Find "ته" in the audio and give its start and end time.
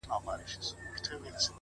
1.05-1.11